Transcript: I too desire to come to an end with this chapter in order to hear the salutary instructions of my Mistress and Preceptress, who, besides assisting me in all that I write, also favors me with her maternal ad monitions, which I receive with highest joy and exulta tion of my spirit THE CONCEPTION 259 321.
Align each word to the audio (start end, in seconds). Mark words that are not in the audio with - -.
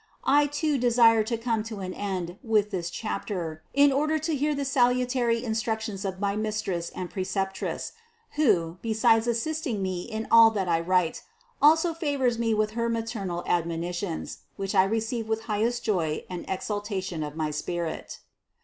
I 0.25 0.47
too 0.47 0.79
desire 0.79 1.23
to 1.25 1.37
come 1.37 1.61
to 1.65 1.79
an 1.81 1.93
end 1.93 2.39
with 2.41 2.71
this 2.71 2.89
chapter 2.89 3.61
in 3.71 3.91
order 3.91 4.17
to 4.17 4.35
hear 4.35 4.55
the 4.55 4.65
salutary 4.65 5.43
instructions 5.43 6.05
of 6.05 6.19
my 6.19 6.35
Mistress 6.35 6.89
and 6.89 7.07
Preceptress, 7.11 7.91
who, 8.31 8.79
besides 8.81 9.27
assisting 9.27 9.83
me 9.83 10.01
in 10.01 10.27
all 10.31 10.49
that 10.49 10.67
I 10.67 10.79
write, 10.79 11.21
also 11.61 11.93
favors 11.93 12.39
me 12.39 12.51
with 12.55 12.71
her 12.71 12.89
maternal 12.89 13.43
ad 13.45 13.67
monitions, 13.67 14.37
which 14.55 14.73
I 14.73 14.85
receive 14.85 15.29
with 15.29 15.43
highest 15.43 15.83
joy 15.83 16.25
and 16.31 16.47
exulta 16.47 17.03
tion 17.03 17.21
of 17.21 17.35
my 17.35 17.51
spirit 17.51 17.85
THE 17.85 17.93
CONCEPTION 17.93 18.25
259 18.25 18.25
321. 18.25 18.25